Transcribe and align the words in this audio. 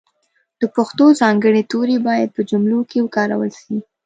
د 0.59 0.61
پښتو 0.75 1.05
ځانګړي 1.21 1.61
توري 1.71 1.97
باید 2.07 2.29
په 2.35 2.41
جملو 2.49 2.79
کښې 2.89 2.99
وکارول 3.03 3.51
سي. 3.61 3.77